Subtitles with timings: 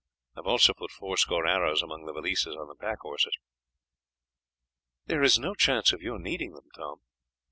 [0.35, 3.37] I have also put fourscore arrows among the valises on the pack horses."
[5.05, 7.03] "There is no chance of your needing them, Tom."